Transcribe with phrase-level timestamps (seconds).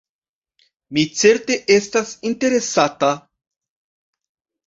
[0.97, 3.09] Mi certe estas interesata.